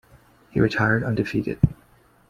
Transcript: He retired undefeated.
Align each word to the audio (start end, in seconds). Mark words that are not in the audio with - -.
He 0.49 0.59
retired 0.59 1.03
undefeated. 1.03 1.59